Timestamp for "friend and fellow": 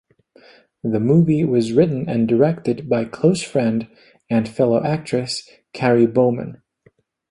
3.43-4.83